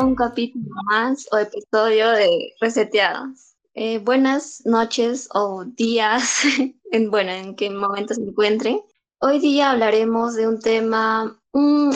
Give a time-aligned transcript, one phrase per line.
[0.00, 3.54] Un capítulo más o episodio de Reseteados.
[3.74, 6.40] Eh, buenas noches o días,
[6.90, 8.80] en, bueno, en qué momento se encuentren.
[9.18, 11.90] Hoy día hablaremos de un tema mm,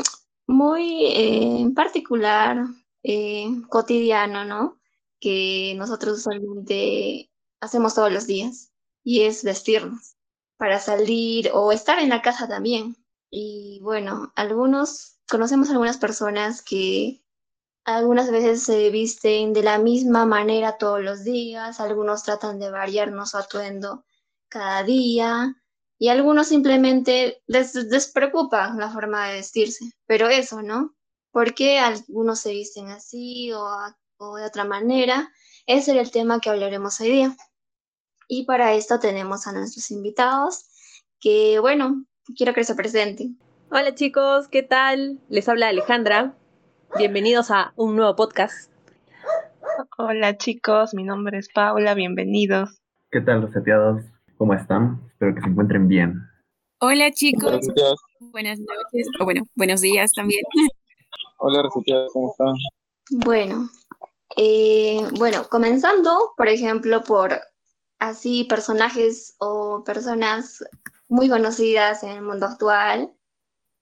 [0.46, 2.66] muy eh, particular,
[3.02, 4.78] eh, cotidiano, ¿no?
[5.18, 8.70] Que nosotros usualmente hacemos todos los días
[9.02, 10.16] y es vestirnos
[10.58, 12.98] para salir o estar en la casa también.
[13.30, 17.23] Y bueno, algunos, conocemos algunas personas que
[17.84, 23.30] algunas veces se visten de la misma manera todos los días, algunos tratan de variarnos
[23.30, 24.04] su atuendo
[24.48, 25.54] cada día
[25.98, 29.92] y algunos simplemente les despreocupa la forma de vestirse.
[30.06, 30.94] Pero eso, ¿no?
[31.30, 33.66] ¿Por qué algunos se visten así o,
[34.18, 35.30] o de otra manera?
[35.66, 37.36] Ese es el tema que hablaremos hoy día.
[38.28, 40.64] Y para esto tenemos a nuestros invitados,
[41.20, 43.38] que bueno, quiero que se presenten.
[43.70, 45.20] Hola chicos, ¿qué tal?
[45.28, 46.36] Les habla Alejandra.
[46.96, 48.70] Bienvenidos a un nuevo podcast.
[49.98, 52.80] Hola chicos, mi nombre es Paula, bienvenidos.
[53.10, 54.02] ¿Qué tal los seteados?
[54.36, 55.00] ¿Cómo están?
[55.08, 56.22] Espero que se encuentren bien.
[56.80, 57.66] Hola chicos,
[58.20, 60.42] buenas noches, o bueno, buenos días también.
[61.38, 62.54] Hola reseteados, ¿cómo están?
[63.10, 63.68] Bueno,
[64.36, 67.40] eh, bueno, comenzando, por ejemplo, por
[67.98, 70.64] así personajes o personas
[71.08, 73.12] muy conocidas en el mundo actual,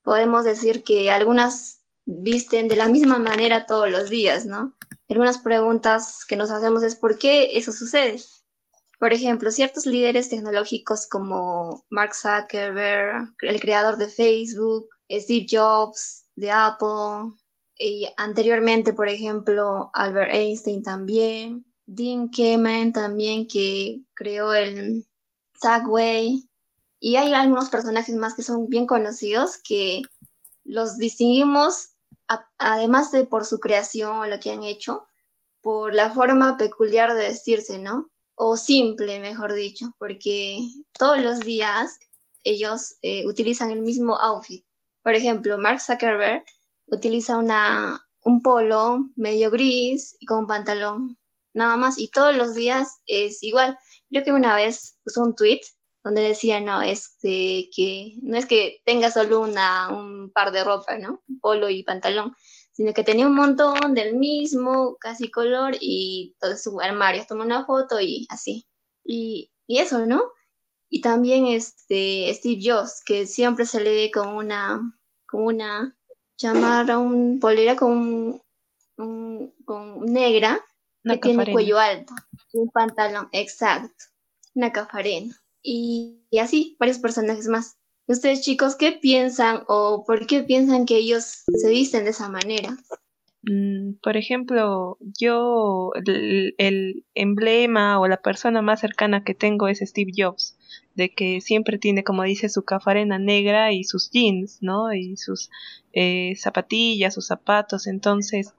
[0.03, 4.75] podemos decir que algunas visten de la misma manera todos los días, ¿no?
[5.09, 8.21] Algunas preguntas que nos hacemos es ¿por qué eso sucede?
[8.99, 16.51] Por ejemplo, ciertos líderes tecnológicos como Mark Zuckerberg, el creador de Facebook, Steve Jobs de
[16.51, 17.35] Apple,
[17.79, 25.05] y anteriormente, por ejemplo, Albert Einstein también, Dean Kamen también que creó el
[25.61, 26.49] Segway,
[27.01, 30.03] y hay algunos personajes más que son bien conocidos que
[30.65, 31.92] los distinguimos,
[32.59, 35.07] además de por su creación o lo que han hecho,
[35.61, 38.11] por la forma peculiar de vestirse, ¿no?
[38.35, 40.59] O simple, mejor dicho, porque
[40.93, 41.99] todos los días
[42.45, 44.65] ellos eh, utilizan el mismo outfit.
[45.03, 46.45] Por ejemplo, Mark Zuckerberg
[46.87, 51.19] utiliza una, un polo medio gris y con pantalón,
[51.55, 53.79] nada más, y todos los días es igual.
[54.11, 55.61] Yo que una vez puso un tweet
[56.05, 60.99] donde decía, no, este, que no es que tenga solo una, un par de ropa,
[60.99, 61.23] ¿no?
[61.41, 62.35] Polo y pantalón,
[62.73, 67.65] sino que tenía un montón del mismo, casi color, y todo su armario, tomó una
[67.65, 68.67] foto y así.
[69.05, 70.25] Y, y eso, ¿no?
[70.89, 74.81] Y también este Steve Jobs, que siempre se le ve con una,
[75.27, 75.97] con una
[76.37, 78.43] chamarra, un polera con,
[78.97, 80.61] un, con negra,
[81.05, 82.13] que tiene cuello alto,
[82.53, 84.05] un pantalón, exacto,
[84.55, 87.77] una cafarena y, así, varios personajes más.
[88.07, 92.77] Ustedes chicos, ¿qué piensan o por qué piensan que ellos se visten de esa manera?
[93.43, 100.13] Mm, por ejemplo, yo el, emblema o la persona más cercana que tengo es Steve
[100.17, 100.57] Jobs,
[100.95, 104.93] de que siempre tiene, como dice, su cafarena negra y sus jeans, ¿no?
[104.93, 105.51] Y sus
[105.93, 107.87] eh, zapatillas, sus zapatos.
[107.87, 108.55] Entonces,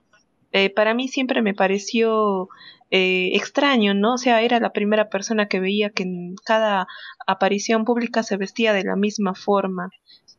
[0.54, 2.48] eh, para mí siempre me pareció
[2.92, 4.14] eh, extraño, ¿no?
[4.14, 6.88] O sea, era la primera persona que veía que en cada
[7.26, 9.90] aparición pública se vestía de la misma forma,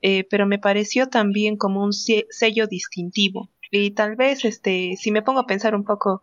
[0.02, 3.50] eh, pero me pareció también como un sello distintivo.
[3.72, 6.22] Y tal vez, este, si me pongo a pensar un poco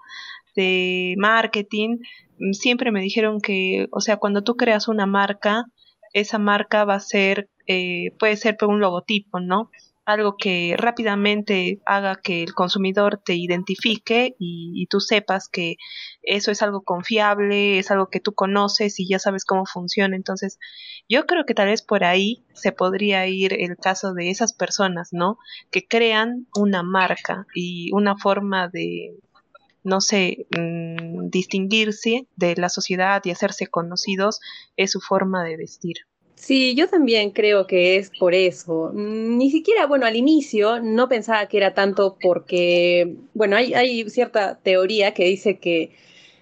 [0.56, 1.98] de marketing,
[2.40, 5.66] mm, siempre me dijeron que, o sea, cuando tú creas una marca,
[6.14, 9.70] esa marca va a ser, eh, puede ser un logotipo, ¿no?
[10.12, 15.78] Algo que rápidamente haga que el consumidor te identifique y, tú sepas que
[16.22, 20.16] eso es algo confiable, es algo que tú conoces y ya sabes cómo funciona.
[20.16, 20.60] Entonces,
[21.08, 25.10] yo creo que tal vez por ahí se podría ir el caso de esas personas,
[25.12, 25.38] ¿no?
[25.72, 29.16] Que crean una marca y una forma de,
[29.84, 34.40] no sé, mm, distinguirse de la sociedad y hacerse conocidos
[34.76, 35.98] es su forma de vestir.
[36.42, 38.92] Sí, yo también creo que es por eso.
[38.96, 44.58] Mm, ni siquiera, bueno, al inicio no pensaba que era tanto porque, bueno, hay, cierta
[44.64, 45.92] teoría que dice que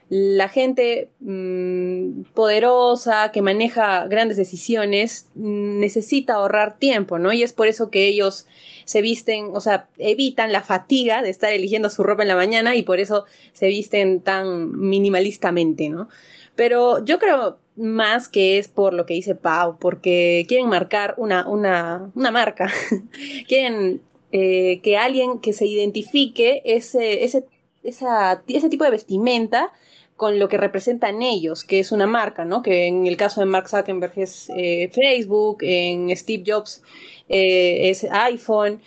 [0.10, 7.34] la gente mm, poderosa que maneja grandes decisiones mm, necesita ahorrar tiempo, ¿no?
[7.34, 8.48] Y es por eso que ellos
[8.86, 12.76] se visten, o sea, evitan la fatiga de estar eligiendo su ropa en la mañana
[12.76, 16.08] y por eso se visten tan minimalistamente, ¿no?
[16.56, 21.48] Pero yo creo más que es por lo que dice Pau, porque quieren marcar una,
[21.48, 22.72] una, una marca,
[23.48, 27.46] quieren eh, que alguien que se identifique ese, ese,
[27.84, 29.72] esa, ese tipo de vestimenta
[30.18, 32.62] con lo que representan ellos, que es una marca, ¿no?
[32.62, 36.84] Que en el caso de Mark Zuckerberg es eh, Facebook, en Steve Jobs
[37.30, 38.82] eh, es iPhone.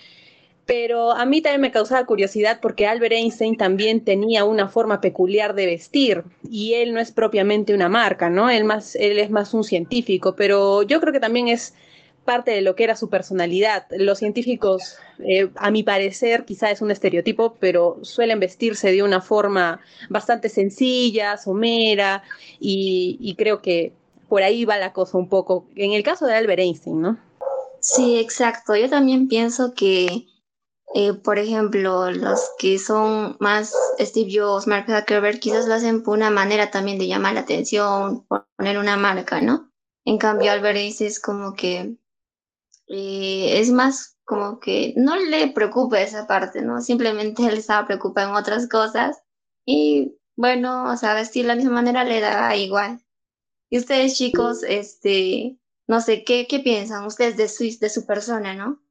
[0.67, 5.55] Pero a mí también me causaba curiosidad porque Albert Einstein también tenía una forma peculiar
[5.55, 8.49] de vestir y él no es propiamente una marca, ¿no?
[8.49, 11.75] Él, más, él es más un científico, pero yo creo que también es
[12.25, 13.87] parte de lo que era su personalidad.
[13.91, 19.21] Los científicos, eh, a mi parecer, quizá es un estereotipo, pero suelen vestirse de una
[19.21, 22.23] forma bastante sencilla, somera,
[22.61, 23.93] y, y creo que
[24.29, 25.67] por ahí va la cosa un poco.
[25.75, 27.19] En el caso de Albert Einstein, ¿no?
[27.81, 28.77] Sí, exacto.
[28.77, 30.27] Yo también pienso que
[30.95, 36.17] eh, por ejemplo, los que son más Steve Jobs, Mark Zuckerberg, quizás lo hacen por
[36.17, 39.73] una manera también de llamar la atención, poner una marca, ¿no?
[40.05, 41.97] En cambio, Albert es como que
[42.89, 46.81] eh, es más como que no le preocupa esa parte, ¿no?
[46.81, 49.23] Simplemente él estaba preocupado en otras cosas
[49.65, 53.01] y bueno, o sea, vestir de la misma manera le da igual.
[53.71, 58.55] Y ustedes, chicos, este, no sé, ¿qué, qué piensan ustedes de su, de su persona,
[58.55, 58.83] ¿no?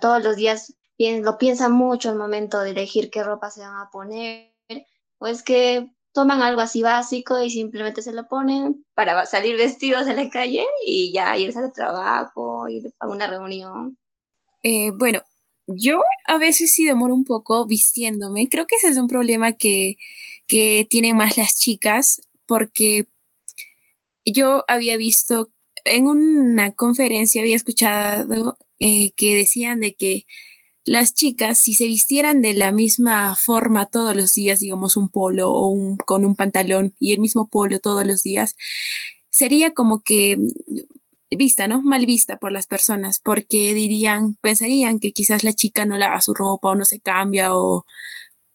[0.00, 3.90] Todos los días lo piensan mucho al momento de elegir qué ropa se van a
[3.90, 4.52] poner,
[5.18, 10.06] o es que toman algo así básico y simplemente se lo ponen para salir vestidos
[10.06, 13.98] de la calle y ya irse al trabajo, ir a una reunión.
[14.62, 15.22] Eh, bueno,
[15.66, 18.48] yo a veces sí demoro un poco vistiéndome.
[18.48, 19.96] Creo que ese es un problema que,
[20.46, 23.08] que tienen más las chicas, porque
[24.24, 25.50] yo había visto
[25.84, 30.26] en una conferencia, había escuchado eh, que decían de que
[30.84, 35.50] las chicas, si se vistieran de la misma forma todos los días, digamos un polo
[35.50, 38.54] o un, con un pantalón y el mismo polo todos los días,
[39.30, 40.38] sería como que
[41.30, 41.82] vista, ¿no?
[41.82, 46.34] Mal vista por las personas, porque dirían, pensarían que quizás la chica no lava su
[46.34, 47.86] ropa o no se cambia o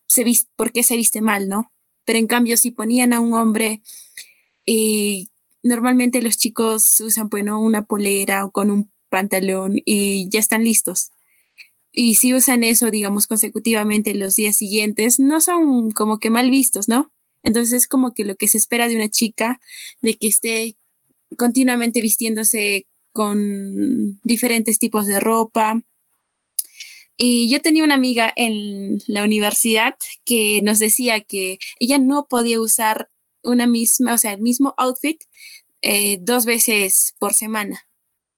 [0.08, 1.72] se viste, porque se viste mal, ¿no?
[2.06, 3.82] Pero en cambio, si ponían a un hombre,
[4.66, 5.28] eh,
[5.64, 11.12] normalmente los chicos usan, bueno, una polera o con un pantalón y ya están listos
[11.92, 16.88] y si usan eso, digamos, consecutivamente los días siguientes, no son como que mal vistos,
[16.88, 17.12] ¿no?
[17.44, 19.60] Entonces es como que lo que se espera de una chica,
[20.02, 20.78] de que esté
[21.38, 25.82] continuamente vistiéndose con diferentes tipos de ropa.
[27.18, 29.96] Y yo tenía una amiga en la universidad
[30.26, 33.10] que nos decía que ella no podía usar
[33.44, 35.22] una misma, o sea, el mismo outfit
[35.82, 37.88] eh, dos veces por semana.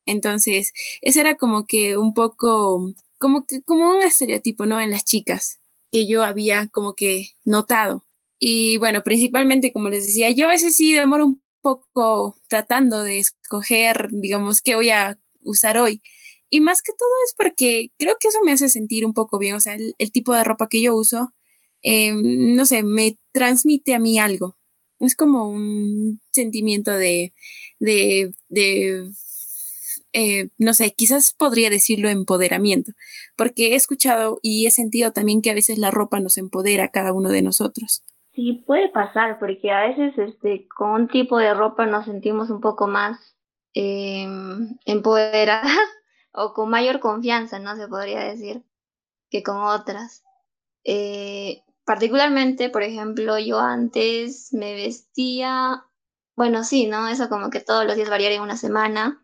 [0.06, 4.82] Entonces, eso era como que un poco como que, como un estereotipo, ¿no?
[4.82, 5.60] En las chicas
[5.92, 8.06] que yo había como que notado.
[8.40, 13.20] Y bueno, principalmente, como les decía, yo a veces sí demoro un poco tratando de
[13.20, 16.02] escoger, digamos, qué voy a usar hoy.
[16.50, 19.56] Y más que todo es porque creo que eso me hace sentir un poco bien,
[19.56, 21.34] o sea, el, tipo de ropa que yo uso,
[21.84, 24.58] em, no sé, me transmite a mí algo.
[25.00, 27.34] Es como un sentimiento de,
[27.80, 29.12] de, de
[30.14, 32.92] eh, no sé, quizás podría decirlo empoderamiento,
[33.38, 36.92] porque he escuchado y he sentido también que a veces la ropa nos empodera a
[36.92, 38.04] cada uno de nosotros.
[38.34, 42.62] Sí, puede pasar, porque a veces este, con un tipo de ropa nos sentimos un
[42.62, 43.36] poco más
[43.74, 44.28] eh,
[44.86, 45.72] empoderadas
[46.34, 47.76] o con mayor confianza, ¿no?
[47.76, 48.64] Se podría decir,
[49.30, 50.24] que con otras.
[50.84, 55.86] Eh, particularmente, por ejemplo, yo antes me vestía,
[56.36, 57.08] bueno, sí, ¿no?
[57.08, 59.21] Eso como que todos los días variaría en una semana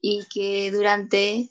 [0.00, 1.48] y que durante,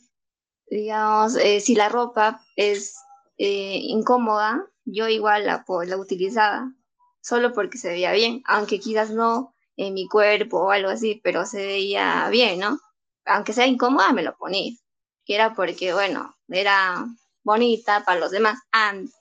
[0.69, 2.95] digamos, eh, si la ropa es
[3.37, 6.73] eh, incómoda, yo igual la, la utilizaba,
[7.21, 11.45] solo porque se veía bien, aunque quizás no en mi cuerpo o algo así, pero
[11.45, 12.79] se veía bien, ¿no?
[13.25, 14.73] Aunque sea incómoda, me lo ponía.
[15.25, 17.05] Que era porque, bueno, era
[17.43, 18.59] bonita para los demás.
[18.71, 19.16] antes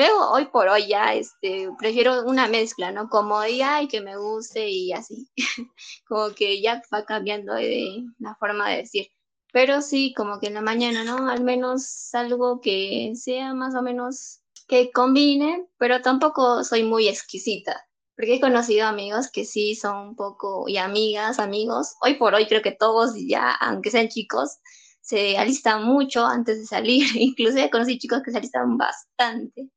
[0.00, 3.10] Luego, hoy por hoy ya, este, prefiero una mezcla, ¿no?
[3.10, 5.28] Como y que me guste y así.
[6.08, 9.08] como que ya va cambiando de la forma de decir.
[9.52, 11.28] Pero sí, como que en la mañana, ¿no?
[11.28, 17.86] Al menos algo que sea más o menos que combine, pero tampoco soy muy exquisita.
[18.16, 21.96] Porque he conocido amigos que sí son un poco, y amigas, amigos.
[22.00, 24.60] Hoy por hoy creo que todos ya, aunque sean chicos,
[25.02, 27.04] se alistan mucho antes de salir.
[27.16, 29.70] Inclusive conocí chicos que se alistan bastante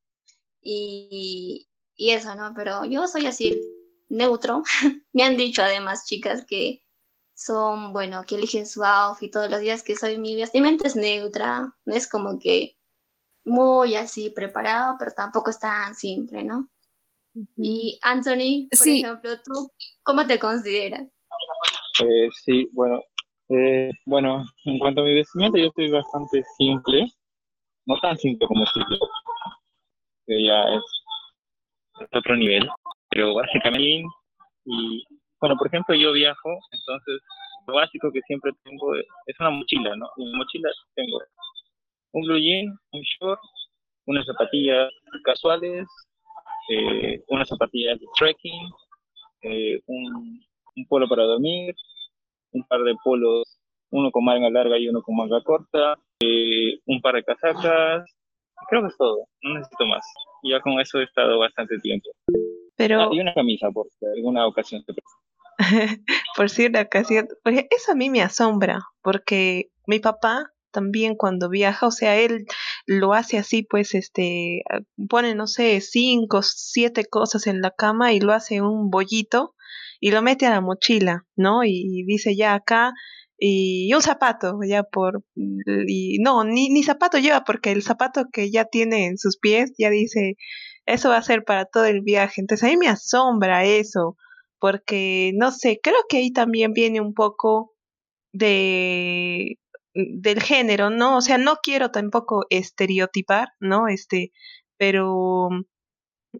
[0.63, 1.67] y,
[1.97, 2.53] eso, ¿no?
[2.55, 3.61] Pero yo soy así,
[4.09, 4.63] neutro.
[5.13, 6.81] Me han dicho además, chicas, que
[7.33, 11.73] son, bueno, que eligen su outfit todos los días, que soy mi vestimenta es neutra,
[11.85, 12.77] no es como que
[13.45, 16.69] muy así preparado, pero tampoco es tan simple, ¿no?
[17.57, 19.71] Y Anthony, por ejemplo, ¿tú
[20.03, 21.07] cómo te consideras?
[22.03, 23.01] Eh, sí, bueno,
[23.49, 27.07] eh, bueno, en cuanto a mi vestimenta, yo estoy bastante simple,
[27.85, 28.97] no tan simple como simple,
[30.27, 30.81] ya es,
[32.11, 32.67] otro nivel,
[33.09, 34.03] pero básicamente,
[34.65, 35.03] y
[35.39, 37.21] bueno, por ejemplo, yo viajo, entonces
[37.67, 40.09] lo básico que siempre tengo es una mochila, ¿no?
[40.17, 41.19] En mi mochila tengo
[42.13, 43.39] un blue jean, un short,
[44.05, 44.89] unas zapatillas
[45.23, 45.87] casuales,
[46.69, 48.69] eh, unas zapatillas de trekking,
[49.41, 50.41] eh, un,
[50.75, 51.75] un polo para dormir,
[52.51, 53.59] un par de polos,
[53.91, 58.03] uno con manga larga y uno con manga corta, eh, un par de casacas,
[58.69, 60.05] creo que es todo, no necesito más.
[60.43, 62.09] Ya con eso he estado bastante tiempo.
[62.75, 64.83] Pero, Ah, y una camisa por si alguna ocasión
[66.35, 71.85] por cierta ocasión, porque eso a mí me asombra, porque mi papá también cuando viaja,
[71.85, 72.45] o sea, él
[72.87, 74.63] lo hace así, pues, este,
[75.07, 79.53] pone, no sé, cinco, siete cosas en la cama y lo hace un bollito
[79.99, 81.63] y lo mete a la mochila, ¿no?
[81.63, 82.91] Y dice ya acá,
[83.37, 88.51] y un zapato, ya por, y no, ni, ni zapato lleva, porque el zapato que
[88.51, 90.35] ya tiene en sus pies ya dice,
[90.85, 92.41] eso va a ser para todo el viaje.
[92.41, 94.17] Entonces a mí me asombra eso,
[94.59, 97.73] porque no sé, creo que ahí también viene un poco
[98.33, 99.57] de
[99.95, 101.17] del género, ¿no?
[101.17, 103.87] O sea, no quiero tampoco estereotipar, ¿no?
[103.87, 104.31] Este,
[104.77, 105.49] pero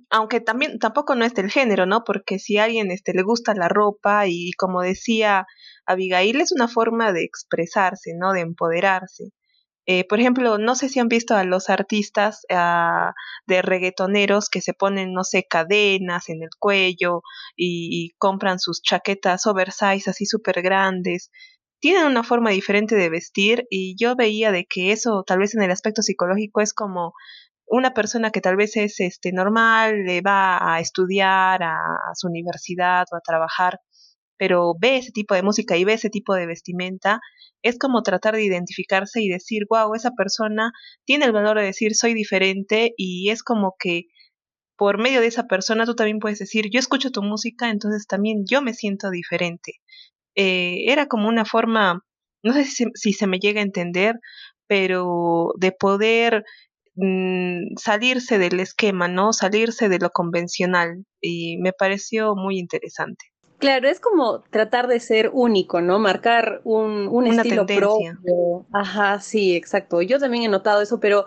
[0.10, 2.04] aunque también tampoco no es del género, ¿no?
[2.04, 5.46] Porque si a alguien este le gusta la ropa y como decía
[5.86, 8.34] Abigail es una forma de expresarse, ¿no?
[8.34, 9.32] De empoderarse.
[9.86, 13.14] Eh, por ejemplo, no sé si han visto a los artistas ah,
[13.48, 17.22] de reggaetoneros que se ponen, no sé, cadenas en el cuello
[17.58, 21.32] y, y compran sus chaquetas oversize así súper grandes.
[21.80, 25.64] Tienen una forma diferente de vestir y yo veía de que eso tal vez en
[25.64, 27.14] el aspecto psicológico es como
[27.68, 32.28] una persona que tal vez es este normal, le va a estudiar a, a su
[32.28, 33.80] universidad o a trabajar,
[34.38, 37.20] pero ve ese tipo de música y ve ese tipo de vestimenta,
[37.64, 40.72] es como tratar de identificarse y decir, wow, esa persona
[41.06, 44.04] tiene el valor de decir soy diferente y es como que
[44.78, 48.44] por medio de esa persona tú también puedes decir, yo escucho tu música, entonces también
[48.50, 49.74] yo me siento diferente.
[50.36, 52.02] Eh, era como una forma,
[52.44, 54.16] no sé si, si se me llega a entender,
[54.68, 56.44] pero de poder
[56.96, 59.34] mm, salirse del esquema, ¿no?
[59.34, 63.26] Salirse de lo convencional y me pareció muy interesante.
[63.60, 65.98] Claro, es como tratar de ser único, ¿no?
[65.98, 68.18] Marcar un, un Una estilo tendencia.
[68.22, 68.66] propio.
[68.74, 70.02] Ajá, sí, exacto.
[70.02, 71.26] Yo también he notado eso, pero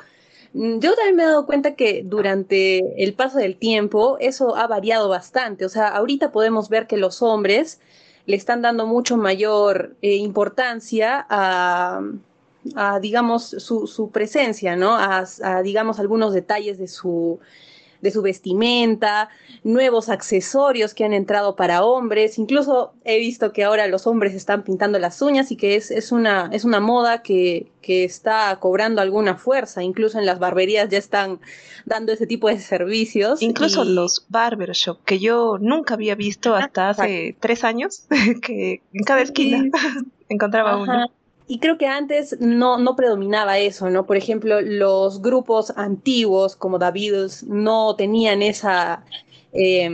[0.52, 4.66] mm, yo también me he dado cuenta que durante el paso del tiempo eso ha
[4.66, 5.64] variado bastante.
[5.64, 7.80] O sea, ahorita podemos ver que los hombres
[8.26, 12.02] le están dando mucho mayor eh, importancia a,
[12.74, 14.94] a, digamos, su, su presencia, ¿no?
[14.96, 17.38] A, a, digamos, algunos detalles de su,
[18.00, 19.28] de su vestimenta,
[19.64, 22.38] nuevos accesorios que han entrado para hombres.
[22.38, 26.12] Incluso he visto que ahora los hombres están pintando las uñas y que es, es,
[26.12, 29.82] una, es una moda que, que está cobrando alguna fuerza.
[29.82, 31.40] Incluso en las barberías ya están
[31.84, 33.42] dando ese tipo de servicios.
[33.42, 33.92] Incluso y...
[33.92, 37.38] los barbershop, que yo nunca había visto hasta hace Exacto.
[37.40, 38.06] tres años,
[38.42, 39.70] que en cada esquina sí.
[40.28, 40.82] encontraba Ajá.
[40.82, 41.10] uno.
[41.48, 44.04] Y creo que antes no, no predominaba eso, ¿no?
[44.04, 49.04] Por ejemplo, los grupos antiguos como The no tenían esa,
[49.52, 49.88] eh,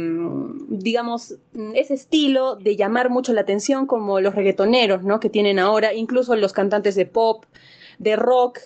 [0.68, 1.36] digamos,
[1.74, 5.20] ese estilo de llamar mucho la atención como los reggaetoneros, ¿no?
[5.20, 7.44] Que tienen ahora, incluso los cantantes de pop,
[7.98, 8.60] de rock,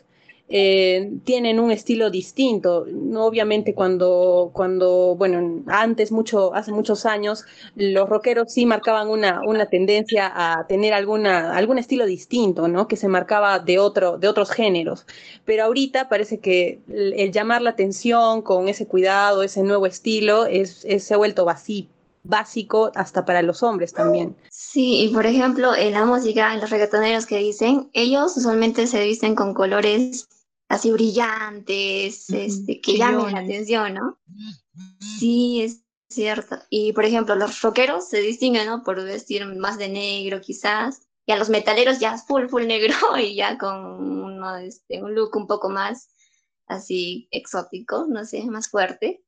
[0.49, 2.87] eh, tienen un estilo distinto.
[3.17, 9.67] Obviamente cuando, cuando, bueno, antes, mucho, hace muchos años, los rockeros sí marcaban una, una
[9.67, 12.87] tendencia a tener alguna, algún estilo distinto, ¿no?
[12.87, 15.07] Que se marcaba de, otro, de otros géneros.
[15.45, 20.85] Pero ahorita parece que el, llamar la atención con ese cuidado, ese nuevo estilo, es,
[20.85, 21.87] es, se ha vuelto vacío
[22.29, 24.37] básico hasta para los hombres también.
[24.51, 29.05] Sí, y por ejemplo, en la música, en los reggaetoneros que dicen, ellos usualmente se
[29.05, 30.27] visten con colores
[30.69, 34.19] así brillantes, este, que llamen la atención, ¿no?
[35.19, 36.59] Sí, es cierto.
[36.71, 38.83] Y por ejemplo, los rockeros se distinguen, ¿no?
[38.83, 43.35] Por vestir más de negro quizás, y a los metaleros ya full, full negro y
[43.35, 46.09] ya con uno, este, un look un poco más
[46.67, 49.23] así exótico, no sé, más fuerte.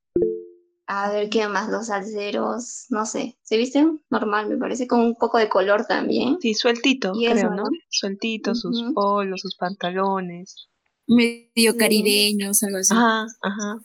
[0.91, 1.69] A ver, ¿qué más?
[1.69, 6.39] Los salseros, no sé, se visten normal, me parece, con un poco de color también.
[6.41, 7.65] Sí, sueltito, y creo, eso, ¿no?
[7.91, 8.57] Sueltito, uh -huh.
[8.57, 10.69] sus polos, sus pantalones
[11.09, 12.95] medio caribeños, algo así.
[12.95, 13.81] Ajá, ajá,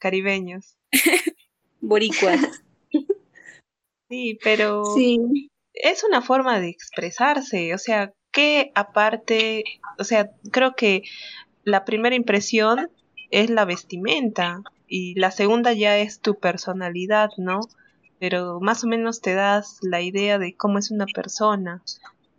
[0.00, 0.76] caribeños.
[1.80, 2.40] Boricuas.
[4.08, 5.50] sí, pero sí.
[5.74, 9.64] es una forma de expresarse, o sea, que aparte,
[9.98, 11.02] o sea, creo que
[11.64, 12.90] la primera impresión
[13.30, 17.60] es la vestimenta y la segunda ya es tu personalidad, ¿no?
[18.18, 21.82] Pero más o menos te das la idea de cómo es una persona.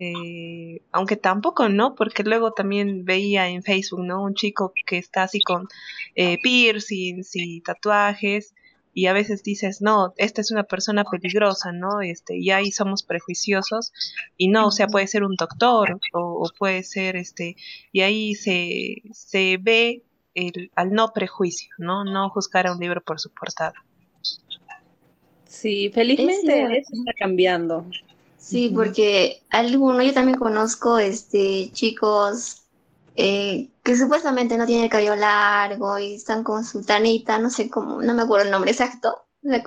[0.06, 1.96] Eh, aunque tampoco, ¿no?
[1.96, 4.22] Porque luego también veía en Facebook, ¿no?
[4.22, 5.68] Un chico que está así con
[6.16, 8.54] eh, piercings y tatuajes,
[8.94, 12.02] y a veces dices, no, esta es una persona peligrosa, ¿no?
[12.02, 13.94] Este, y ahí somos prejuiciosos
[14.38, 17.56] y no, o sea, puede ser un doctor o, puede ser, este,
[17.92, 20.04] y ahí se, se ve
[20.36, 22.04] el, al no prejuicio, ¿no?
[22.04, 23.74] No juzgar a un libro por su portada.
[25.46, 27.86] Sí, felizmente eso está cambiando.
[28.44, 32.64] Sí, porque alguno, yo también conozco este chicos
[33.16, 37.70] eh, que supuestamente no tienen el cabello largo y están con su tanita, no sé
[37.70, 39.64] cómo, no me acuerdo el nombre exacto, de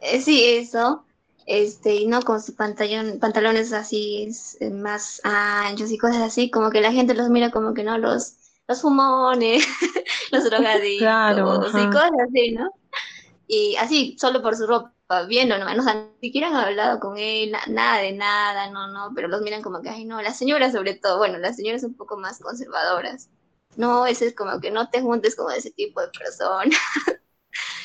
[0.00, 1.04] Eh, sí, eso.
[1.44, 6.80] Este, y no con sus pantalones así eh, más anchos y cosas así, como que
[6.80, 8.36] la gente los mira como que no, los,
[8.66, 9.64] los fumones,
[10.32, 12.70] los drogaditos y cosas así, ¿no?
[13.46, 16.98] Y así, solo por su ropa bien o no, o sea, ni siquiera han hablado
[16.98, 20.36] con él, nada de nada, no, no, pero los miran como que, ay, no, las
[20.36, 23.28] señoras sobre todo, bueno, las señoras un poco más conservadoras.
[23.76, 26.76] No, ese es como que no te juntes con ese tipo de persona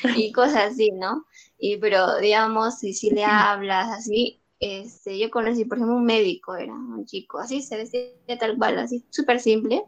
[0.16, 1.26] y cosas así, ¿no?
[1.58, 6.56] Y pero, digamos, si, si le hablas así, este, yo conocí, por ejemplo, un médico,
[6.56, 9.84] era un chico, así se vestía tal cual, así, súper simple,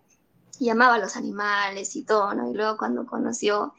[0.61, 2.51] y amaba a los animales y todo, ¿no?
[2.51, 3.73] Y luego cuando conoció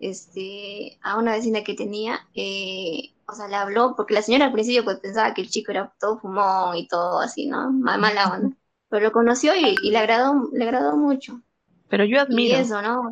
[0.00, 4.52] este, a una vecina que tenía, eh, o sea, le habló, porque la señora al
[4.52, 7.72] principio pues pensaba que el chico era todo fumón y todo así, ¿no?
[7.72, 8.56] Mala onda.
[8.88, 11.40] Pero lo conoció y, le agradó, le agradó mucho.
[11.88, 12.56] Pero yo admiro.
[12.56, 13.10] eso, ¿no?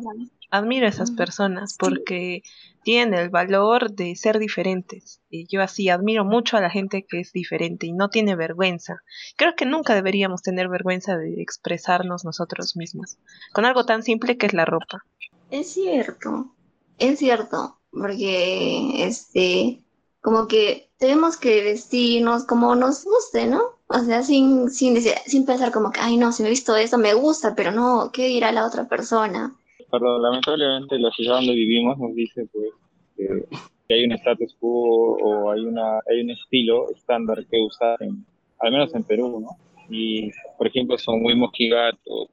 [0.53, 2.43] admiro a esas personas porque
[2.83, 5.19] tienen el valor de ser diferentes.
[5.31, 9.01] Y yo así admiro mucho a la gente que es diferente y no tiene vergüenza.
[9.35, 13.17] Creo que nunca deberíamos tener vergüenza de expresarnos nosotros mismos
[13.51, 15.03] con algo tan simple que es la ropa.
[15.49, 16.53] Es cierto
[16.97, 19.83] es cierto, porque este,
[20.21, 23.61] como que tenemos que vestirnos como nos guste, ¿no?
[23.87, 26.97] O sea, sin, sin, sin pensar como que, ay, no, si me he visto esto,
[26.97, 29.53] me gusta, pero no, ¿qué dirá la otra persona?
[29.91, 32.69] Pero lamentablemente la ciudad donde vivimos nos dice, pues,
[33.17, 38.71] que, hay un status quo o hay, una, hay un estilo estándar que usar, al
[38.71, 39.49] menos en Perú, ¿no?
[39.89, 42.29] Y, por ejemplo, son muy mojigatos,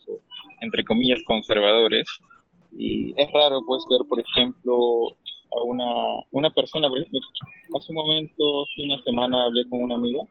[0.61, 2.07] entre comillas, conservadores,
[2.73, 5.17] y es raro pues ver, por ejemplo,
[5.53, 5.93] a una,
[6.31, 7.21] una persona, por ejemplo,
[7.77, 10.23] hace un momento, hace una semana hablé con una amiga,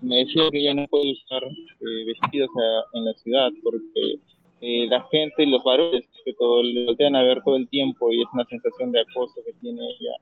[0.00, 2.50] me decía que ella no puede usar eh, vestidos
[2.94, 4.18] en la ciudad porque
[4.60, 8.22] eh, la gente, los varones, que todo le voltean a ver todo el tiempo y
[8.22, 10.12] es una sensación de acoso que tiene ella.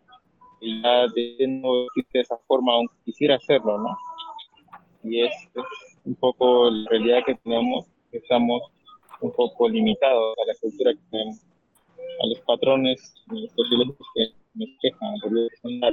[0.63, 3.97] Y ya de no vestirse de esa forma, aunque quisiera hacerlo, ¿no?
[5.05, 8.63] Y es, es un poco la realidad que tenemos, que estamos
[9.21, 11.39] un poco limitado a la cultura que tenemos,
[12.23, 15.93] a los patrones y los privilegios que nos quejan,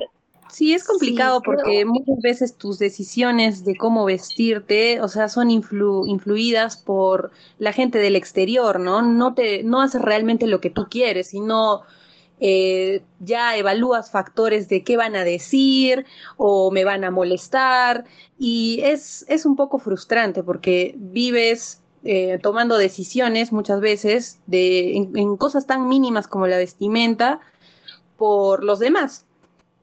[0.49, 6.77] Sí, es complicado porque muchas veces tus decisiones de cómo vestirte, o sea, son influidas
[6.77, 9.01] por la gente del exterior, ¿no?
[9.01, 11.81] No te, no haces realmente lo que tú quieres, sino
[12.39, 16.05] eh, ya evalúas factores de qué van a decir
[16.37, 18.05] o me van a molestar
[18.37, 25.35] y es, es un poco frustrante porque vives eh, tomando decisiones muchas veces de, en,
[25.35, 27.41] cosas tan mínimas como la vestimenta
[28.15, 29.25] por los demás,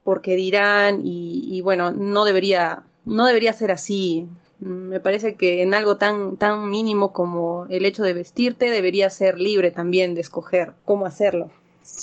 [0.03, 4.27] porque dirán y, bueno, no debería, no debería ser así.
[4.57, 9.39] Me parece que en algo tan, tan mínimo como el hecho de vestirte debería ser
[9.39, 11.51] libre también de escoger cómo hacerlo.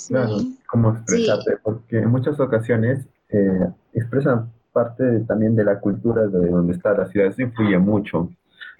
[0.07, 0.37] Claro,
[0.69, 6.71] cómo expresarte, porque en muchas ocasiones eh, expresan parte también de la cultura de donde
[6.71, 8.29] está la ciudad, eso influye mucho.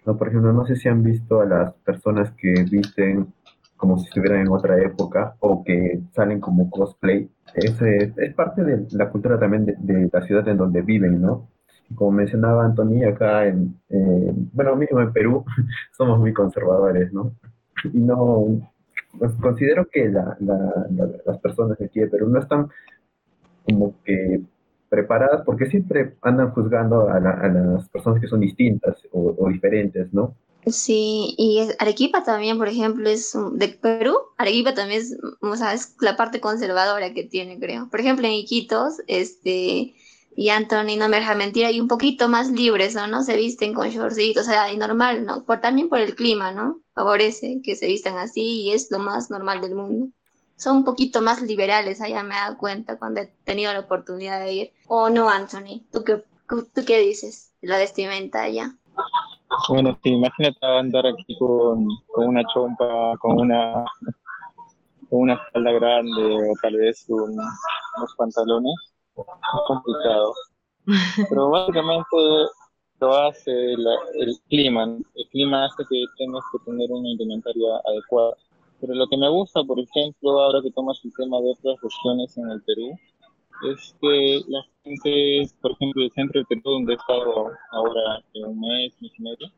[0.06, 3.34] No, por ejemplo, no sé si han visto a las personas que visten
[3.78, 7.30] como si estuvieran en otra época o que salen como cosplay.
[7.54, 11.50] Es, es parte de la cultura también de, la ciudad en donde viven, ¿no?
[11.96, 13.78] Como mencionaba Antonio, acá en,
[14.54, 15.44] bueno, mismo en Perú
[15.98, 17.36] somos muy conservadores, ¿no?
[17.84, 18.72] Y no,
[19.20, 20.38] pues considero que la,
[21.26, 22.70] las personas aquí de Perú no están
[23.66, 24.42] como que
[24.94, 30.36] preparadas, porque siempre andan juzgando a, las personas que son distintas o, diferentes, ¿no?
[30.68, 34.16] Sí, y Arequipa también, por ejemplo, es de Perú.
[34.38, 35.02] Arequipa también
[35.56, 37.90] sea, es la parte conservadora que tiene, creo.
[37.90, 39.96] Por ejemplo, en Iquitos, este,
[40.36, 43.24] y Anthony, no me deja mentir, hay un poquito más libres, ¿no?
[43.24, 45.44] Se visten con shortcitos, o sea, y normal, ¿no?
[45.44, 46.82] Por, también por el clima, ¿no?
[46.94, 50.14] Favorece que se vistan así y es lo más normal del mundo
[50.56, 54.40] son un poquito más liberales, allá me he dado cuenta cuando he tenido la oportunidad
[54.40, 54.74] de ir.
[54.88, 55.84] ¿O no, Anthony?
[55.92, 58.76] ¿Tú qué, tú qué dices la vestimenta allá?
[59.70, 63.86] Bueno, sí, imagínate andar aquí con, con una chompa, con una
[65.10, 68.74] con una grande o tal vez unos pantalones,
[69.16, 69.26] es
[69.68, 70.34] complicado.
[71.30, 72.18] Pero básicamente
[73.00, 74.86] lo hace el clima.
[74.86, 78.36] El clima hace que tengas que tener una indumentaria adecuada
[78.84, 82.38] Pero lo que me gusta, por ejemplo, ahora que tomas el tema de otras regiones
[82.38, 82.92] en el Perú,
[83.72, 88.44] es que la gente, por ejemplo, el centro del Perú, donde he estado ahora hace
[88.44, 89.52] un mes, mes y medio,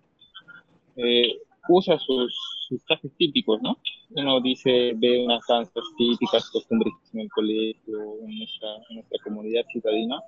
[0.98, 2.36] eh, usa sus,
[2.68, 3.80] sus trajes típicos, ¿no?
[4.12, 8.70] Uno dice, ve unas danzas típicas, costumbres en el colegio, en nuestra,
[9.24, 10.22] comunidad citadina,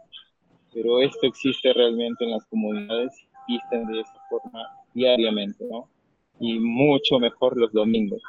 [0.74, 3.14] pero esto existe realmente en las comunidades,
[3.48, 4.64] existen de esta forma
[4.96, 5.88] diariamente, ¿no?
[6.40, 8.24] Y mucho mejor los domingos.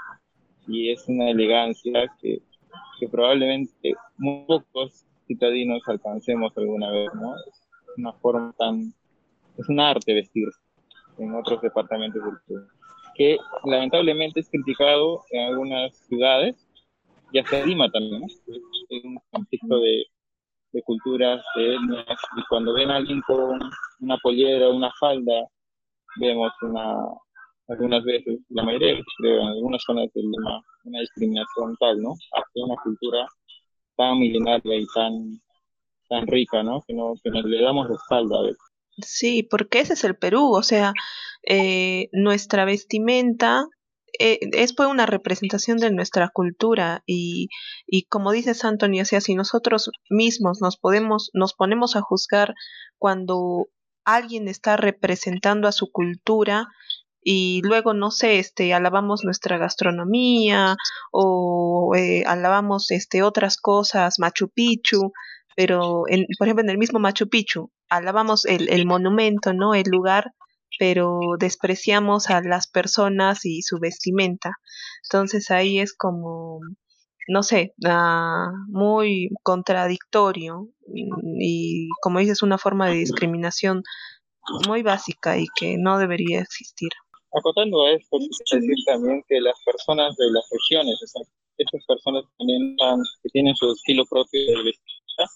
[0.68, 2.40] Y es una elegancia que,
[3.00, 7.34] que probablemente muy pocos citadinos alcancemos alguna vez, ¿no?
[7.36, 7.62] Es
[7.96, 8.92] una forma tan,
[9.56, 10.60] es un arte vestirse
[11.18, 12.78] en otros departamentos del Perú
[13.18, 16.56] que lamentablemente es criticado en algunas ciudades,
[17.32, 20.04] y hasta Lima también, es un contexto de,
[20.72, 23.58] de culturas, de etnias, y cuando ven a alguien con
[24.00, 25.48] una pollera, una falda,
[26.20, 26.96] vemos una,
[27.68, 32.14] algunas veces, la mayoría creo, en algunas zonas de Lima, una discriminación tal, ¿no?
[32.32, 33.26] Hacia una cultura
[33.96, 35.40] tan milenaria y tan,
[36.08, 36.82] tan rica, ¿no?
[36.86, 38.58] Que, no, que nos le damos la espalda a veces.
[38.98, 40.92] Sí, porque ese es el Perú, o sea,
[41.46, 43.66] eh, nuestra vestimenta
[44.18, 47.48] eh, es pues una representación de nuestra cultura y,
[47.86, 52.54] y como dices Antonio, o sea, si nosotros mismos nos podemos, nos ponemos a juzgar
[52.96, 53.68] cuando
[54.04, 56.66] alguien está representando a su cultura
[57.30, 60.76] y luego no sé este alabamos nuestra gastronomía
[61.12, 65.12] o eh, alabamos este otras cosas Machu Picchu
[65.54, 69.90] pero en, por ejemplo en el mismo Machu Picchu alabamos el, el monumento no el
[69.90, 70.32] lugar
[70.78, 74.58] pero despreciamos a las personas y su vestimenta.
[75.04, 76.60] Entonces ahí es como,
[77.26, 80.68] no sé, uh, muy contradictorio
[81.40, 83.82] y como dices, una forma de discriminación
[84.66, 86.90] muy básica y que no debería existir.
[87.32, 90.96] Acotando a esto, quiero decir también que las personas de las regiones,
[91.58, 92.76] estas personas también
[93.22, 95.32] que tienen su estilo propio de vestimenta,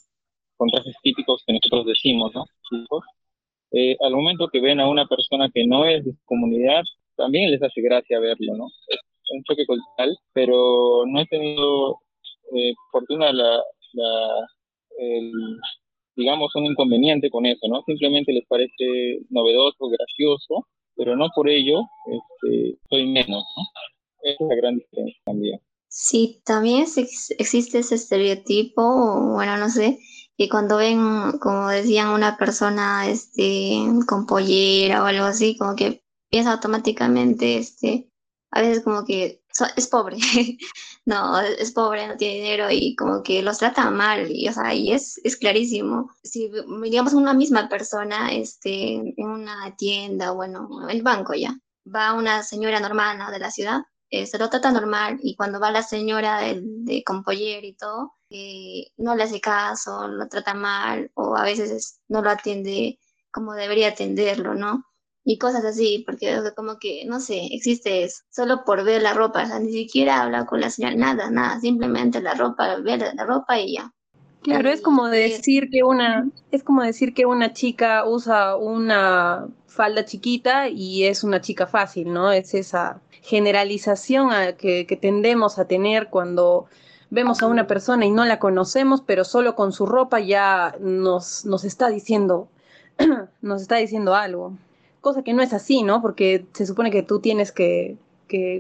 [0.57, 2.45] con trajes típicos que nosotros decimos, ¿no?
[3.73, 6.83] eh, al momento que ven a una persona que no es de su comunidad,
[7.17, 8.67] también les hace gracia verlo, ¿no?
[8.89, 9.01] Es
[9.31, 12.01] un choque cultural, pero no he tenido
[12.55, 14.49] eh, fortuna la, la
[14.99, 15.33] el,
[16.17, 17.83] digamos, un inconveniente con eso, ¿no?
[17.87, 23.63] Simplemente les parece novedoso, gracioso, pero no por ello este, soy menos, ¿no?
[24.23, 25.61] Esa es la gran diferencia también.
[25.89, 29.99] Sí, también existe ese estereotipo, bueno, no sé,
[30.39, 33.77] que cuando ven, como decían, una persona este,
[34.09, 38.09] con pollera o algo así, como que piensa automáticamente, este,
[38.51, 39.42] a veces como que
[39.77, 40.17] es pobre,
[41.07, 44.75] no, es pobre, no tiene dinero y como que los trata mal, y, o sea,
[44.75, 46.11] y es, es clarísimo.
[46.23, 46.51] Si,
[46.83, 52.81] digamos, una misma persona este, en una tienda, bueno, el banco ya, va una señora
[52.81, 56.61] normal de la ciudad, eh, se lo trata normal y cuando va la señora de,
[56.63, 62.01] de con y todo, eh, no le hace caso, lo trata mal o a veces
[62.09, 62.99] no lo atiende
[63.31, 64.85] como debería atenderlo, ¿no?
[65.25, 69.45] Y cosas así, porque como que, no sé, existe eso, solo por ver la ropa,
[69.45, 73.25] o sea, ni siquiera habla con la señora, nada, nada, simplemente la ropa, ver la
[73.25, 73.93] ropa y ya.
[74.43, 80.05] Claro, es como decir que una, es como decir que una chica usa una falda
[80.05, 82.33] chiquita y es una chica fácil, ¿no?
[82.33, 86.67] Es esa generalización a que, que tendemos a tener cuando
[87.11, 91.45] vemos a una persona y no la conocemos, pero solo con su ropa ya nos,
[91.45, 92.49] nos está diciendo,
[93.43, 94.55] nos está diciendo algo.
[95.03, 96.01] Cosa que no es así, ¿no?
[96.01, 97.99] Porque se supone que tú tienes que,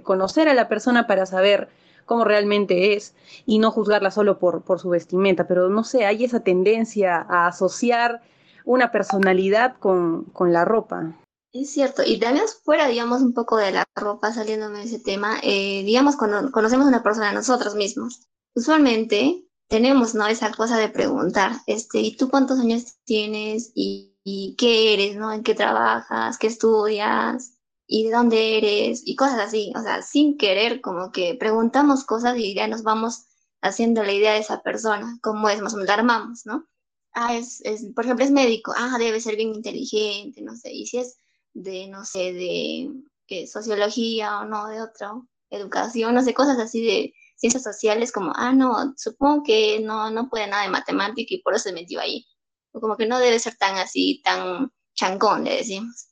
[0.02, 1.70] conocer a la persona para saber
[2.04, 3.14] cómo realmente es
[3.46, 5.48] y no juzgarla solo por, por su vestimenta.
[5.48, 8.20] Pero no sé, hay esa tendencia a asociar
[8.66, 11.16] una personalidad con, con la ropa.
[11.52, 15.38] Es cierto, y también fuera, digamos, un poco de la ropa, saliéndome de ese tema,
[15.42, 20.26] eh, digamos, cuando conocemos a una persona nosotros mismos, usualmente tenemos, ¿no?
[20.26, 23.72] Esa cosa de preguntar, este, ¿y tú cuántos años tienes?
[23.74, 24.11] ¿Y,
[24.56, 25.32] qué eres, ¿no?
[25.32, 26.38] ¿En qué trabajas?
[26.38, 27.58] ¿Qué estudias?
[27.86, 29.02] ¿Y de dónde eres?
[29.04, 33.26] Y cosas así, o sea, sin querer, como que preguntamos cosas y ya nos vamos
[33.62, 36.66] haciendo la idea de esa persona, cómo es, más o la armamos, ¿no?
[37.14, 40.86] Ah, es, es, por ejemplo, es médico, ah, debe ser bien inteligente, no sé, y
[40.86, 41.18] si es
[41.54, 42.90] de, no sé, de
[43.26, 43.46] ¿qué?
[43.46, 45.12] sociología o no, de otra
[45.50, 50.28] educación, no sé, cosas así de ciencias sociales como, ah, no, supongo que no, no
[50.28, 52.26] puede nada de matemática y por eso se metió ahí.
[52.72, 56.08] Como que no debe ser tan así, tan chancón, le decimos.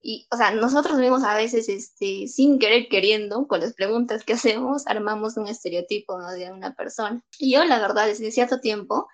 [0.00, 4.32] Y, o sea, nosotros mismos a veces, este, sin querer queriendo, con las preguntas que
[4.34, 7.22] hacemos, armamos un estereotipo de una persona.
[7.38, 9.08] Y yo, la verdad, desde cierto tiempo,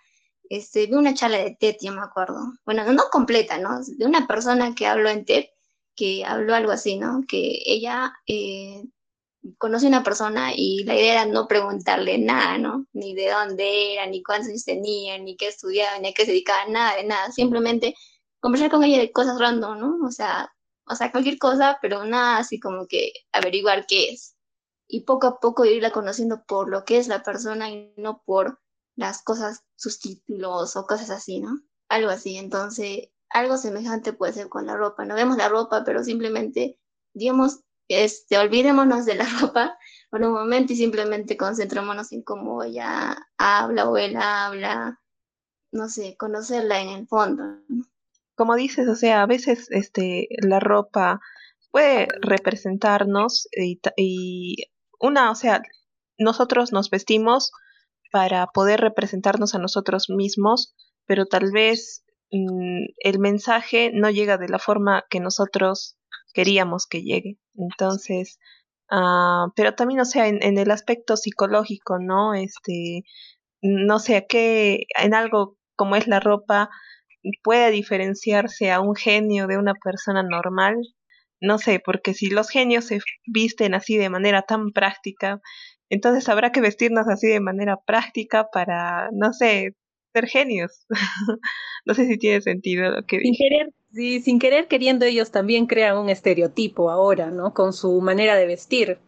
[0.49, 2.41] este, vi una charla de TED, yo me acuerdo.
[2.65, 3.81] Bueno, no completa, ¿no?
[3.85, 5.45] De una persona que habló en TED,
[5.95, 7.23] que habló algo así, ¿no?
[7.29, 8.83] Que ella eh,
[9.59, 12.87] conocí a una persona y la idea era no preguntarle nada, ¿no?
[12.93, 16.33] Ni de dónde era, ni cuántos años tenía, ni qué estudiaba, ni a qué se
[16.33, 17.33] dedicaba, nada de nada.
[17.33, 17.95] Simplemente
[18.41, 20.07] conversar con ella de cosas random, ¿no?
[20.07, 20.53] O sea,
[20.87, 24.37] o sea, cualquier cosa, pero nada así como que averiguar qué es.
[24.89, 28.61] Y poco a poco irla conociendo por lo que es la persona y no por
[28.97, 31.61] las cosas, sus títulos o cosas así, ¿no?
[31.89, 32.37] Algo así.
[32.37, 35.05] Entonces, algo semejante puede ser con la ropa.
[35.05, 36.79] No vemos la ropa, pero simplemente,
[37.15, 39.77] digamos, este, olvidémonos de la ropa
[40.11, 45.01] por un momento y simplemente concentrémonos en cómo ella habla o él habla,
[45.73, 47.45] no sé, conocerla en el fondo.
[48.35, 51.21] Como dices, o sea, a veces este, la ropa
[51.71, 54.57] puede representarnos y, y
[54.99, 55.63] una, o sea,
[56.19, 57.53] nosotros nos vestimos
[58.11, 60.75] para poder representarnos a nosotros mismos,
[61.07, 65.97] pero tal vez mm, el mensaje no llega de la forma que nosotros
[66.33, 67.39] queríamos que llegue.
[67.55, 68.39] Entonces,
[68.91, 72.35] uh, pero también, o sea, en, en, el aspecto psicológico, ¿no?
[72.35, 73.05] Este,
[73.63, 76.71] no sé, que en algo como es la ropa
[77.43, 80.77] puede diferenciarse a un genio de una persona normal.
[81.41, 85.41] No sé, porque si los genios se visten así de manera tan práctica,
[85.89, 89.75] entonces habrá que vestirnos así de manera práctica para, no sé,
[90.13, 90.87] ser genios.
[91.85, 95.67] no sé si tiene sentido lo que sin Querer, sí, sin querer queriendo ellos también
[95.67, 97.55] crean un estereotipo ahora, ¿no?
[97.55, 98.99] Con su manera de vestir.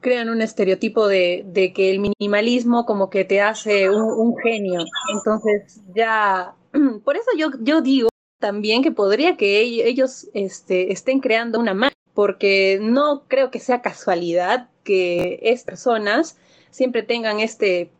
[0.00, 4.84] Crean un estereotipo de, de que el minimalismo como que te hace un, un genio.
[5.12, 6.54] Entonces ya,
[7.04, 11.96] por eso yo, yo digo también que podría que ellos este, estén creando una marca,
[12.14, 16.38] porque no creo que sea casualidad que estas personas
[16.70, 17.90] siempre tengan este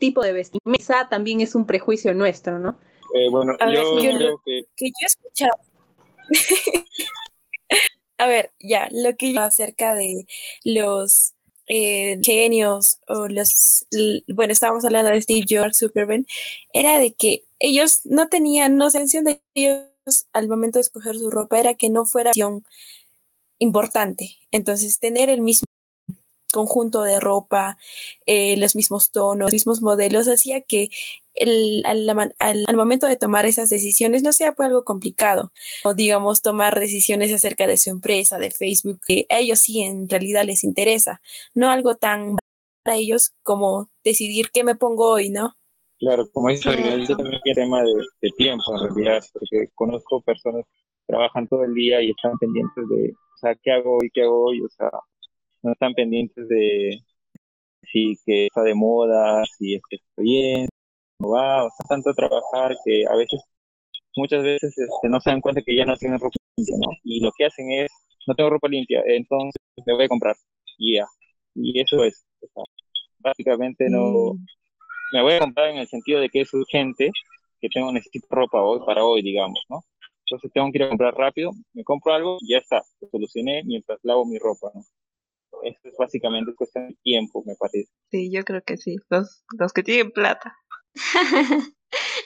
[0.00, 2.76] tipo de vestimenta también es un prejuicio nuestro, ¿no?
[3.14, 4.64] Eh, bueno, yo, creo que...
[4.76, 5.58] que yo he escuchado.
[8.18, 10.26] A ver, ya, lo que yo acerca de
[10.64, 11.34] los
[11.68, 13.86] eh, genios o los,
[14.28, 16.26] bueno, estábamos hablando de Steve Jobs, Superman,
[16.72, 19.86] era de que ellos no tenían, no sensación de ellos
[20.32, 22.32] al momento de escoger su ropa era que no fuera
[23.58, 24.36] importante.
[24.50, 25.66] Entonces, tener el mismo
[26.50, 27.78] conjunto de ropa,
[28.26, 30.90] eh, los mismos tonos, los mismos modelos, hacía que
[31.34, 32.08] el, al,
[32.38, 35.52] al, momento de tomar esas decisiones no sea pues algo complicado.
[35.84, 40.08] O digamos, tomar decisiones acerca de su empresa, de Facebook, que a ellos sí en
[40.08, 41.20] realidad les interesa,
[41.54, 42.36] no algo tan
[42.82, 45.54] para ellos como decidir qué me pongo hoy, ¿no?
[45.98, 51.12] Claro, como dices, también es tema de, de, tiempo en realidad, porque conozco personas que
[51.12, 54.10] trabajan todo el día y están pendientes de, o sea, ¿qué hago hoy?
[54.12, 54.62] ¿Qué hago hoy?
[54.62, 54.90] O sea,
[55.62, 57.00] no están pendientes de
[57.92, 60.68] si que está de moda, si es que está bien,
[61.18, 63.42] no va, o sea, tanto trabajar que a veces,
[64.16, 66.92] muchas veces este, no se dan cuenta que ya no tienen ropa limpia, ¿no?
[67.04, 67.90] Y lo que hacen es,
[68.26, 70.36] no tengo ropa limpia, entonces me voy a comprar,
[70.78, 71.06] y ya.
[71.54, 72.64] Y eso es, o sea,
[73.18, 74.46] básicamente no, mm.
[75.14, 77.10] me voy a comprar en el sentido de que es urgente,
[77.60, 79.82] que tengo, necesito ropa hoy para hoy, digamos, ¿no?
[80.26, 83.62] Entonces tengo que ir a comprar rápido, me compro algo, y ya está, lo solucioné
[83.64, 84.84] mientras lavo mi ropa, ¿no?
[85.62, 87.90] Eso es básicamente cuestión de tiempo, me parece.
[88.10, 88.96] Sí, yo creo que sí.
[89.08, 90.56] Los, los que tienen plata.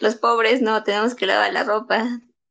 [0.01, 2.07] los pobres no, tenemos que lavar la ropa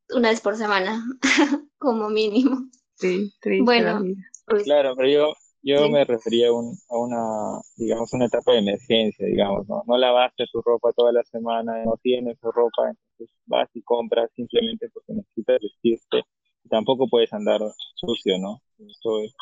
[0.10, 1.04] una vez por semana,
[1.78, 2.70] como mínimo.
[2.96, 4.02] Sí, triste Bueno,
[4.46, 8.60] pues, claro, pero yo, yo me refería a, un, a, una, digamos, una etapa de
[8.60, 9.84] emergencia, digamos, ¿no?
[9.88, 14.30] No lavaste tu ropa toda la semana, no tienes tu ropa, entonces vas y compras
[14.36, 16.24] simplemente porque necesitas vestirte.
[16.70, 17.60] Tampoco puedes andar
[17.96, 18.62] sucio, ¿no?
[18.80, 19.34] Eso es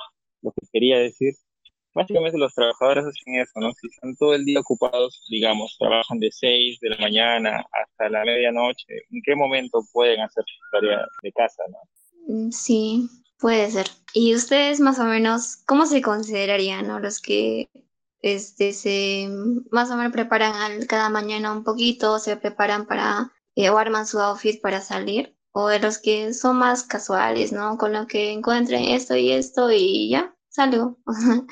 [0.42, 1.34] lo que quería decir.
[1.94, 3.72] Básicamente los trabajadores hacen eso, ¿no?
[3.74, 8.24] Si están todo el día ocupados, digamos, trabajan de 6 de la mañana hasta la
[8.24, 11.80] medianoche, ¿en qué momento pueden hacer su tarea de casa, no?
[12.34, 13.88] Mm, sí, puede ser.
[14.14, 17.00] ¿Y ustedes más o menos cómo se considerarían, ¿no?
[17.00, 17.70] Los que
[18.22, 19.28] este, se
[19.72, 24.20] más o menos preparan cada mañana un poquito, se preparan para eh, o arman su
[24.20, 27.78] outfit para salir o de los que son más casuales, ¿no?
[27.78, 30.98] Con lo que encuentren esto y esto y ya, salgo.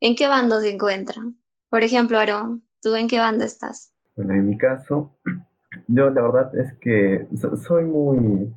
[0.00, 1.36] ¿En qué bando se encuentran?
[1.70, 3.92] Por ejemplo, Aaron, ¿tú en qué bando estás?
[4.16, 5.16] Bueno, en mi caso,
[5.86, 7.26] yo la verdad es que
[7.66, 8.52] soy muy...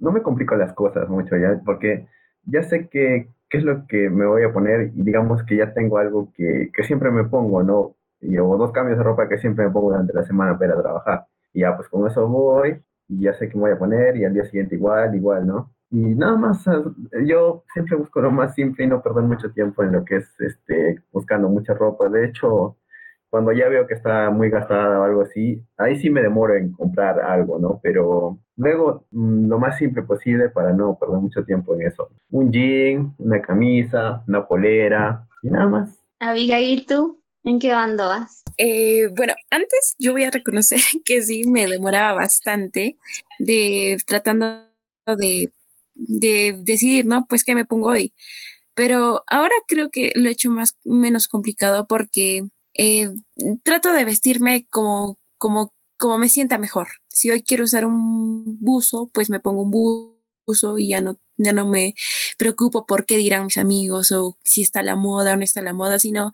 [0.00, 2.06] No me complico las cosas mucho ya, porque
[2.44, 5.72] ya sé que, qué es lo que me voy a poner y digamos que ya
[5.74, 7.96] tengo algo que, que siempre me pongo, ¿no?
[8.20, 11.26] Y, o dos cambios de ropa que siempre me pongo durante la semana para trabajar.
[11.52, 14.34] Y ya, pues con eso voy y ya sé qué voy a poner y al
[14.34, 15.72] día siguiente igual, igual, ¿no?
[15.90, 16.64] Y nada más,
[17.24, 20.40] yo siempre busco lo más simple y no perder mucho tiempo en lo que es
[20.40, 22.10] este, buscando mucha ropa.
[22.10, 22.76] De hecho,
[23.30, 26.72] cuando ya veo que está muy gastada o algo así, ahí sí me demoro en
[26.72, 27.80] comprar algo, ¿no?
[27.82, 32.10] Pero luego mm, lo más simple posible para no perder mucho tiempo en eso.
[32.30, 36.04] Un jean, una camisa, una polera y nada más.
[36.20, 38.42] Abigail, ¿tú en qué bando vas?
[38.56, 42.98] Eh, bueno, antes yo voy a reconocer que sí me demoraba bastante
[43.38, 44.66] de tratando
[45.06, 45.52] de,
[45.94, 47.26] de decidir, ¿no?
[47.28, 48.12] Pues qué me pongo hoy.
[48.74, 53.10] Pero ahora creo que lo he hecho más menos complicado porque eh,
[53.64, 56.88] trato de vestirme como, como, como me sienta mejor.
[57.08, 61.52] Si hoy quiero usar un buzo, pues me pongo un buzo y ya no, ya
[61.52, 61.94] no me
[62.38, 65.74] preocupo por qué dirán mis amigos o si está la moda o no está la
[65.74, 66.32] moda, sino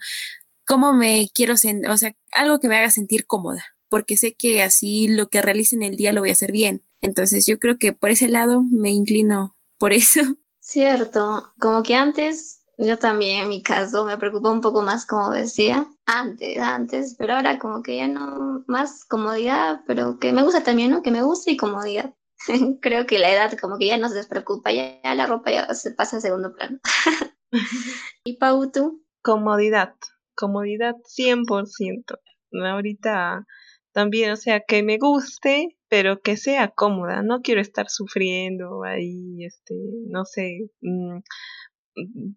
[0.66, 4.62] cómo me quiero sentir, o sea, algo que me haga sentir cómoda, porque sé que
[4.62, 6.82] así lo que realice en el día lo voy a hacer bien.
[7.00, 10.20] Entonces yo creo que por ese lado me inclino por eso.
[10.60, 15.30] Cierto, como que antes yo también en mi caso me preocupa un poco más como
[15.30, 20.62] decía antes, antes, pero ahora como que ya no, más comodidad, pero que me gusta
[20.62, 21.02] también, ¿no?
[21.02, 22.14] Que me gusta y comodidad.
[22.80, 25.92] Creo que la edad como que ya no se despreocupa, ya, la ropa ya se
[25.92, 26.78] pasa a segundo plano.
[28.24, 29.04] ¿Y Pau, tú?
[29.22, 29.94] Comodidad,
[30.34, 32.18] comodidad 100%.
[32.64, 33.46] Ahorita
[33.92, 37.22] también, o sea, que me guste, pero que sea cómoda.
[37.22, 39.74] No quiero estar sufriendo ahí, este,
[40.08, 41.18] no sé, mm,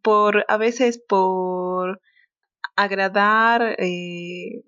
[0.02, 2.02] por, a veces por
[2.76, 4.64] agradar, eh,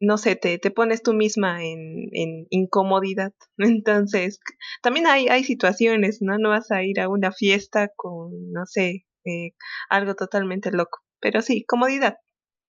[0.00, 3.32] no sé, te, te pones tú misma en, en incomodidad.
[3.58, 4.40] Entonces,
[4.82, 6.38] también hay, hay situaciones, ¿no?
[6.38, 9.52] No vas a ir a una fiesta con, no sé, eh,
[9.90, 11.00] algo totalmente loco.
[11.20, 12.16] Pero sí, comodidad.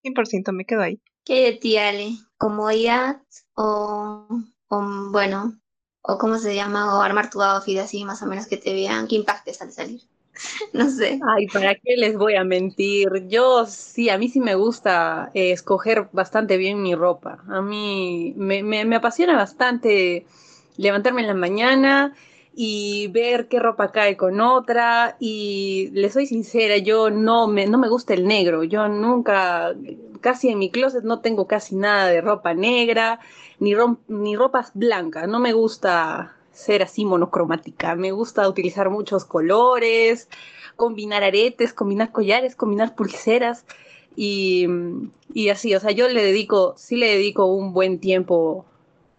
[0.01, 0.99] 100% me quedo ahí.
[1.23, 2.11] ¿Qué de ti, Ale?
[2.37, 3.21] ¿Comodidad
[3.55, 4.27] o,
[4.69, 4.81] o,
[5.11, 5.59] bueno,
[6.01, 9.07] o cómo se llama, o armar tu outfit así más o menos que te vean,
[9.07, 10.01] que impactes al salir?
[10.73, 11.19] no sé.
[11.27, 13.27] Ay, ¿para qué les voy a mentir?
[13.27, 17.43] Yo sí, a mí sí me gusta eh, escoger bastante bien mi ropa.
[17.49, 20.25] A mí me, me, me apasiona bastante
[20.77, 22.15] levantarme en la mañana
[22.59, 25.15] y ver qué ropa cae con otra.
[25.19, 28.63] Y le soy sincera, yo no me, no me gusta el negro.
[28.63, 29.75] Yo nunca,
[30.21, 33.19] casi en mi closet no tengo casi nada de ropa negra,
[33.59, 33.75] ni,
[34.07, 35.27] ni ropas blancas.
[35.27, 37.93] No me gusta ser así monocromática.
[37.93, 40.27] Me gusta utilizar muchos colores,
[40.75, 43.65] combinar aretes, combinar collares, combinar pulseras
[44.15, 44.65] y,
[45.31, 45.75] y así.
[45.75, 48.65] O sea, yo le dedico, sí le dedico un buen tiempo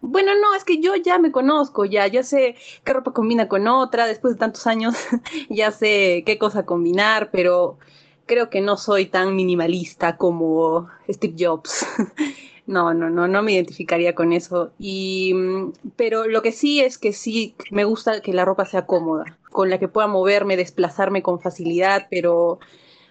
[0.01, 3.67] bueno, no, es que yo ya me conozco, ya, ya sé qué ropa combina con
[3.67, 4.95] otra, después de tantos años
[5.49, 7.77] ya sé qué cosa combinar, pero
[8.25, 11.85] creo que no soy tan minimalista como Steve Jobs.
[12.69, 14.71] No, no, no, no me identificaría con eso.
[14.77, 18.85] Y, mm, pero lo que sí es que sí me gusta que la ropa sea
[18.85, 22.59] cómoda, con la que pueda moverme, desplazarme con facilidad, pero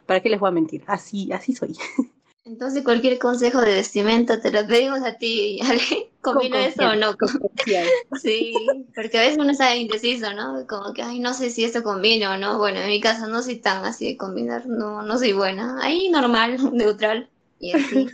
[0.07, 0.85] ¿para qué les voy a mentir?
[0.87, 1.77] Así, así soy.
[2.49, 6.11] Entonces cualquier consejo de vestimenta te lo pedimos a ti, Ale.
[6.23, 7.15] ¿Combina eso o no?
[8.23, 8.55] sí,
[8.95, 10.67] porque a veces uno está indeciso, ¿no?
[10.67, 12.59] Como que, ay, no sé si esto combina o no.
[12.59, 15.79] Bueno, en mi caso no soy tan así de combinar, no, no soy buena.
[15.81, 17.29] Ahí normal, neutral
[17.61, 18.09] y así.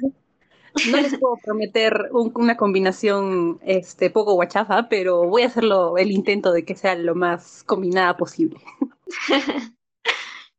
[0.90, 6.52] No les puedo prometer una combinación este, poco guachafa, pero voy a hacerlo el intento
[6.52, 8.58] de que sea lo más combinada posible.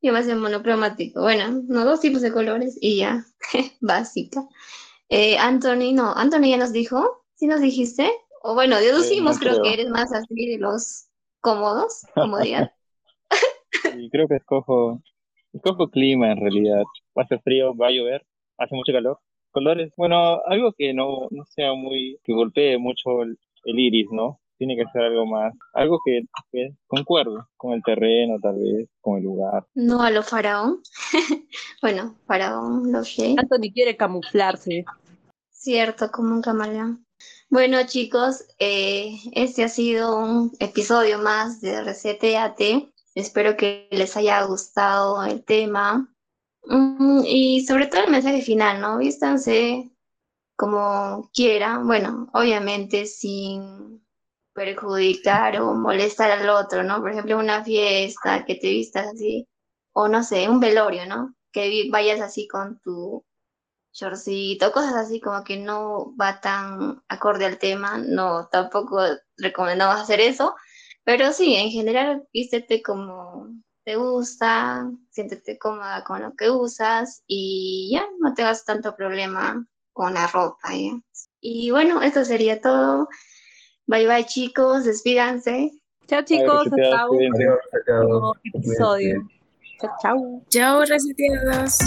[0.06, 1.22] Y va a ser monocromático.
[1.22, 3.26] Bueno, no dos tipos de colores y ya,
[3.82, 4.48] básica.
[5.10, 8.10] Eh, Anthony, no, Anthony ya nos dijo, ¿sí nos dijiste?
[8.42, 9.62] O bueno, deducimos, creo.
[9.62, 11.08] que eres más así de los
[11.42, 12.72] cómodos, comodidad.
[13.94, 15.02] sí, creo que escojo,
[15.54, 16.84] escojo clima en realidad.
[17.18, 18.26] Va a ser frío, va a llover,
[18.58, 19.20] hace mucho calor
[19.56, 19.92] colores.
[19.96, 24.40] Bueno, algo que no, no sea muy, que golpee mucho el, iris, ¿no?
[24.58, 29.18] Tiene que ser algo más, algo que, que concuerde con el terreno, tal vez, con
[29.18, 29.66] el lugar.
[29.74, 30.82] No a lo faraón.
[31.82, 33.36] bueno, faraón, lo sé.
[33.38, 34.86] Anthony quiere camuflarse.
[35.50, 37.06] Cierto, como un camaleón.
[37.50, 42.92] Bueno, chicos, eh, este ha sido un episodio más de Reseteate.
[43.14, 46.14] Espero que les haya gustado el tema.
[46.66, 48.98] Mm, y sobre todo el mensaje final, ¿no?
[48.98, 49.92] Vístanse
[50.56, 54.05] como quieran, bueno, obviamente sin
[54.56, 57.02] perjudicar o molestar al otro, ¿no?
[57.02, 59.48] Por ejemplo, una fiesta, que te vistas así,
[59.94, 61.36] o no sé, un velorio, ¿no?
[61.54, 63.24] Que vayas así con tu
[63.94, 69.02] shortcito, cosas así como que no va tan acorde al tema, no, tampoco
[69.38, 70.56] recomendamos hacer eso,
[71.04, 73.48] pero sí, en general, vístete como
[73.86, 79.66] te gusta, siéntete cómoda con lo que usas y ya no te hagas tanto problema
[79.94, 80.70] con la ropa.
[81.40, 83.08] Y bueno, esto sería todo.
[83.88, 85.72] Bye bye chicos, despídanse.
[86.08, 87.22] Chao chicos, hasta un
[88.54, 89.28] episodio.
[89.80, 90.42] Chao, chao.
[90.50, 91.80] Chao, reseteados.